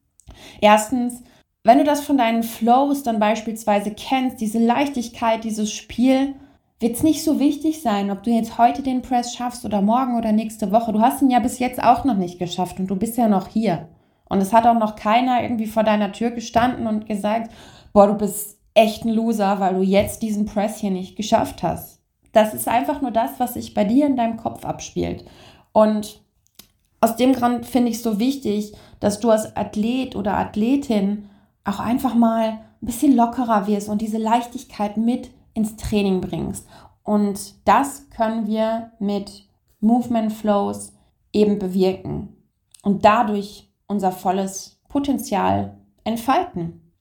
Erstens, 0.61 1.23
wenn 1.65 1.79
du 1.79 1.85
das 1.85 2.03
von 2.03 2.19
deinen 2.19 2.43
Flows 2.43 3.03
dann 3.03 3.19
beispielsweise 3.19 3.91
kennst, 3.93 4.41
diese 4.41 4.59
Leichtigkeit, 4.59 5.45
dieses 5.45 5.73
Spiel, 5.73 6.35
wird 6.81 6.97
es 6.97 7.03
nicht 7.03 7.25
so 7.25 7.41
wichtig 7.41 7.81
sein, 7.81 8.11
ob 8.11 8.23
du 8.23 8.31
jetzt 8.31 8.59
heute 8.59 8.83
den 8.83 9.01
Press 9.01 9.35
schaffst 9.35 9.65
oder 9.65 9.81
morgen 9.81 10.19
oder 10.19 10.33
nächste 10.33 10.71
Woche. 10.71 10.93
Du 10.93 11.01
hast 11.01 11.23
ihn 11.23 11.31
ja 11.31 11.39
bis 11.39 11.59
jetzt 11.59 11.83
auch 11.83 12.05
noch 12.05 12.17
nicht 12.17 12.39
geschafft 12.39 12.79
und 12.79 12.89
du 12.89 12.97
bist 12.97 13.17
ja 13.17 13.29
noch 13.29 13.49
hier. 13.49 13.89
Und 14.29 14.41
es 14.41 14.53
hat 14.53 14.67
auch 14.67 14.79
noch 14.79 14.97
keiner 14.97 15.43
irgendwie 15.43 15.67
vor 15.67 15.85
deiner 15.85 16.13
Tür 16.13 16.31
gestanden 16.31 16.87
und 16.87 17.07
gesagt, 17.07 17.51
boah, 17.93 18.09
du 18.09 18.15
bist 18.15 18.59
echt 18.75 19.05
ein 19.05 19.11
Loser, 19.11 19.61
weil 19.61 19.75
du 19.75 19.83
jetzt 19.83 20.23
diesen 20.23 20.45
Press 20.47 20.79
hier 20.79 20.91
nicht 20.91 21.17
geschafft 21.17 21.63
hast. 21.63 21.94
Das 22.35 22.53
ist 22.53 22.69
einfach 22.69 23.01
nur 23.01 23.13
das, 23.13 23.39
was 23.39 23.55
sich 23.55 23.73
bei 23.73 23.85
dir 23.85 24.07
in 24.07 24.17
deinem 24.17 24.37
Kopf 24.37 24.65
abspielt. 24.65 25.25
Und 25.73 26.21
aus 27.01 27.17
dem 27.17 27.33
Grund 27.33 27.65
finde 27.65 27.91
ich 27.91 27.97
es 27.97 28.03
so 28.03 28.19
wichtig, 28.19 28.75
dass 29.01 29.21
du 29.21 29.31
als 29.31 29.57
Athlet 29.57 30.17
oder 30.17 30.37
Athletin 30.37 31.31
auch 31.65 31.79
einfach 31.79 32.15
mal 32.15 32.49
ein 32.49 32.61
bisschen 32.81 33.15
lockerer 33.15 33.67
wirst 33.67 33.89
und 33.89 34.03
diese 34.03 34.19
Leichtigkeit 34.19 34.97
mit 34.97 35.31
ins 35.55 35.77
Training 35.77 36.21
bringst. 36.21 36.67
Und 37.05 37.55
das 37.67 38.11
können 38.11 38.47
wir 38.47 38.93
mit 38.99 39.49
Movement 39.81 40.33
Flows 40.33 40.93
eben 41.33 41.59
bewirken 41.59 42.37
und 42.83 43.05
dadurch 43.05 43.71
unser 43.87 44.11
volles 44.11 44.81
Potenzial 44.89 45.79
entfalten. 46.03 46.93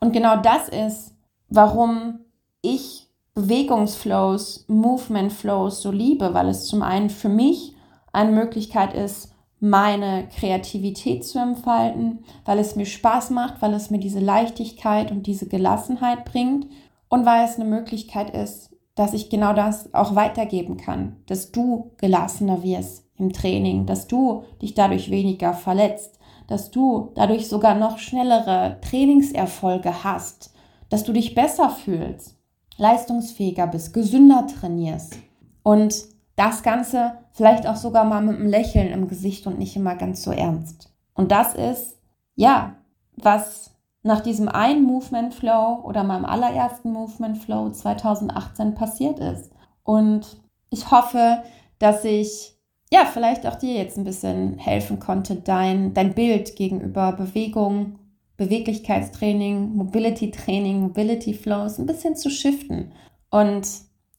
Und 0.00 0.12
genau 0.12 0.36
das 0.36 0.68
ist, 0.68 1.14
warum 1.48 2.20
ich 2.62 3.09
Bewegungsflows, 3.42 4.66
Movement 4.68 5.32
Flows 5.32 5.82
so 5.82 5.90
liebe, 5.90 6.34
weil 6.34 6.48
es 6.48 6.66
zum 6.66 6.82
einen 6.82 7.10
für 7.10 7.28
mich 7.28 7.74
eine 8.12 8.32
Möglichkeit 8.32 8.94
ist, 8.94 9.32
meine 9.60 10.28
Kreativität 10.28 11.24
zu 11.24 11.38
entfalten, 11.38 12.24
weil 12.44 12.58
es 12.58 12.76
mir 12.76 12.86
Spaß 12.86 13.30
macht, 13.30 13.60
weil 13.60 13.74
es 13.74 13.90
mir 13.90 13.98
diese 13.98 14.20
Leichtigkeit 14.20 15.10
und 15.10 15.26
diese 15.26 15.48
Gelassenheit 15.48 16.24
bringt 16.24 16.66
und 17.08 17.26
weil 17.26 17.44
es 17.44 17.56
eine 17.56 17.66
Möglichkeit 17.66 18.30
ist, 18.30 18.70
dass 18.94 19.12
ich 19.12 19.30
genau 19.30 19.52
das 19.52 19.92
auch 19.94 20.14
weitergeben 20.14 20.76
kann, 20.76 21.16
dass 21.26 21.52
du 21.52 21.92
gelassener 21.98 22.62
wirst 22.62 23.06
im 23.16 23.32
Training, 23.32 23.86
dass 23.86 24.06
du 24.06 24.44
dich 24.62 24.74
dadurch 24.74 25.10
weniger 25.10 25.52
verletzt, 25.52 26.18
dass 26.48 26.70
du 26.70 27.12
dadurch 27.14 27.48
sogar 27.48 27.74
noch 27.74 27.98
schnellere 27.98 28.78
Trainingserfolge 28.80 30.04
hast, 30.04 30.52
dass 30.88 31.04
du 31.04 31.12
dich 31.12 31.34
besser 31.34 31.70
fühlst, 31.70 32.39
leistungsfähiger 32.80 33.66
bist, 33.66 33.92
gesünder 33.92 34.46
trainierst 34.46 35.16
und 35.62 35.94
das 36.36 36.62
Ganze 36.62 37.12
vielleicht 37.32 37.66
auch 37.66 37.76
sogar 37.76 38.04
mal 38.04 38.22
mit 38.22 38.36
einem 38.36 38.48
Lächeln 38.48 38.90
im 38.92 39.08
Gesicht 39.08 39.46
und 39.46 39.58
nicht 39.58 39.76
immer 39.76 39.94
ganz 39.94 40.22
so 40.22 40.32
ernst. 40.32 40.92
Und 41.14 41.30
das 41.30 41.54
ist, 41.54 41.98
ja, 42.34 42.76
was 43.16 43.70
nach 44.02 44.20
diesem 44.20 44.48
einen 44.48 44.82
Movement 44.84 45.34
Flow 45.34 45.80
oder 45.84 46.02
meinem 46.02 46.24
allerersten 46.24 46.92
Movement 46.92 47.38
Flow 47.38 47.70
2018 47.70 48.74
passiert 48.74 49.18
ist. 49.18 49.50
Und 49.82 50.40
ich 50.70 50.90
hoffe, 50.90 51.42
dass 51.78 52.04
ich 52.04 52.56
ja, 52.92 53.04
vielleicht 53.04 53.46
auch 53.46 53.54
dir 53.54 53.74
jetzt 53.74 53.96
ein 53.96 54.04
bisschen 54.04 54.58
helfen 54.58 54.98
konnte, 54.98 55.36
dein, 55.36 55.94
dein 55.94 56.12
Bild 56.12 56.56
gegenüber 56.56 57.12
Bewegung, 57.12 57.99
Beweglichkeitstraining, 58.40 59.76
Mobility 59.76 60.30
Training, 60.30 60.80
Mobility 60.80 61.34
Flows 61.34 61.78
ein 61.78 61.84
bisschen 61.84 62.16
zu 62.16 62.30
shiften. 62.30 62.92
Und 63.30 63.68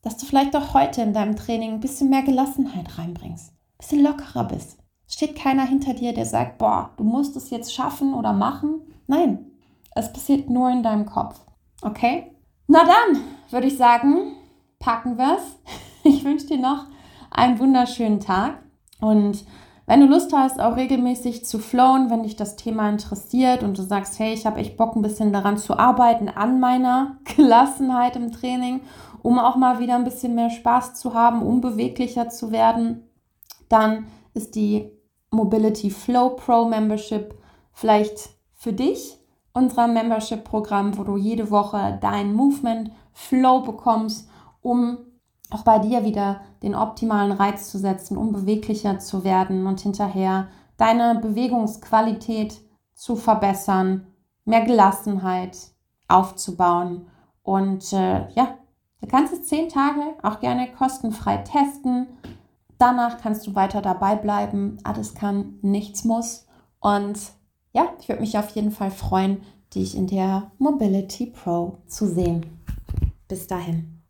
dass 0.03 0.17
du 0.17 0.27
vielleicht 0.27 0.55
auch 0.55 0.75
heute 0.75 1.01
in 1.01 1.11
deinem 1.11 1.35
Training 1.35 1.71
ein 1.73 1.79
bisschen 1.79 2.11
mehr 2.11 2.21
Gelassenheit 2.21 2.99
reinbringst, 2.99 3.51
ein 3.51 3.77
bisschen 3.79 4.03
lockerer 4.03 4.43
bist. 4.43 4.77
Steht 5.07 5.35
keiner 5.35 5.65
hinter 5.65 5.95
dir, 5.95 6.13
der 6.13 6.27
sagt, 6.27 6.59
boah, 6.59 6.91
du 6.97 7.03
musst 7.03 7.35
es 7.35 7.49
jetzt 7.49 7.73
schaffen 7.73 8.13
oder 8.13 8.31
machen. 8.31 8.81
Nein, 9.07 9.47
es 9.95 10.13
passiert 10.13 10.51
nur 10.51 10.69
in 10.69 10.83
deinem 10.83 11.07
Kopf. 11.07 11.41
Okay? 11.81 12.31
Na 12.67 12.83
dann, 12.83 13.23
würde 13.49 13.65
ich 13.65 13.77
sagen, 13.77 14.35
packen 14.77 15.17
wir 15.17 15.37
es. 15.37 15.57
Ich 16.03 16.23
wünsche 16.23 16.47
dir 16.47 16.57
noch 16.57 16.85
einen 17.29 17.59
wunderschönen 17.59 18.19
Tag 18.19 18.63
und 19.01 19.45
wenn 19.91 19.99
du 19.99 20.07
Lust 20.07 20.31
hast, 20.31 20.57
auch 20.61 20.77
regelmäßig 20.77 21.43
zu 21.43 21.59
flowen, 21.59 22.09
wenn 22.09 22.23
dich 22.23 22.37
das 22.37 22.55
Thema 22.55 22.87
interessiert 22.87 23.61
und 23.61 23.77
du 23.77 23.81
sagst, 23.81 24.19
hey, 24.19 24.33
ich 24.33 24.45
habe 24.45 24.61
echt 24.61 24.77
Bock, 24.77 24.95
ein 24.95 25.01
bisschen 25.01 25.33
daran 25.33 25.57
zu 25.57 25.77
arbeiten, 25.77 26.29
an 26.29 26.61
meiner 26.61 27.17
Gelassenheit 27.35 28.15
im 28.15 28.31
Training, 28.31 28.79
um 29.21 29.37
auch 29.37 29.57
mal 29.57 29.79
wieder 29.79 29.95
ein 29.95 30.05
bisschen 30.05 30.33
mehr 30.33 30.49
Spaß 30.49 30.93
zu 30.93 31.13
haben, 31.13 31.41
um 31.41 31.59
beweglicher 31.59 32.29
zu 32.29 32.53
werden, 32.53 33.03
dann 33.67 34.07
ist 34.33 34.55
die 34.55 34.89
Mobility 35.29 35.89
Flow 35.89 36.37
Pro 36.37 36.63
Membership 36.69 37.35
vielleicht 37.73 38.29
für 38.53 38.71
dich 38.71 39.17
unser 39.51 39.87
Membership-Programm, 39.87 40.97
wo 40.97 41.03
du 41.03 41.17
jede 41.17 41.51
Woche 41.51 41.99
dein 41.99 42.33
Movement 42.33 42.91
Flow 43.11 43.59
bekommst, 43.59 44.29
um 44.61 44.99
auch 45.51 45.63
bei 45.63 45.79
dir 45.79 46.03
wieder 46.03 46.41
den 46.63 46.75
optimalen 46.75 47.31
Reiz 47.31 47.69
zu 47.69 47.77
setzen, 47.77 48.17
um 48.17 48.31
beweglicher 48.31 48.99
zu 48.99 49.23
werden 49.23 49.67
und 49.67 49.81
hinterher 49.81 50.47
deine 50.77 51.19
Bewegungsqualität 51.19 52.59
zu 52.95 53.15
verbessern, 53.15 54.07
mehr 54.45 54.61
Gelassenheit 54.61 55.57
aufzubauen. 56.07 57.07
Und 57.43 57.93
äh, 57.93 58.29
ja, 58.33 58.57
du 59.01 59.07
kannst 59.07 59.33
es 59.33 59.45
zehn 59.45 59.69
Tage 59.69 60.01
auch 60.23 60.39
gerne 60.39 60.71
kostenfrei 60.71 61.37
testen. 61.37 62.07
Danach 62.77 63.19
kannst 63.19 63.45
du 63.45 63.53
weiter 63.53 63.81
dabei 63.81 64.15
bleiben. 64.15 64.77
Alles 64.83 65.13
kann, 65.13 65.59
nichts 65.61 66.03
muss. 66.03 66.47
Und 66.79 67.19
ja, 67.73 67.89
ich 67.99 68.09
würde 68.09 68.21
mich 68.21 68.37
auf 68.37 68.49
jeden 68.51 68.71
Fall 68.71 68.91
freuen, 68.91 69.43
dich 69.75 69.95
in 69.95 70.07
der 70.07 70.51
Mobility 70.57 71.27
Pro 71.27 71.77
zu 71.87 72.07
sehen. 72.07 72.45
Bis 73.27 73.47
dahin. 73.47 74.00